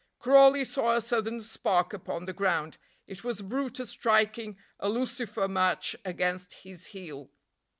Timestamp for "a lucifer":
4.79-5.47